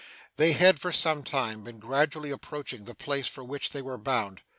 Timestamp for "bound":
3.99-4.41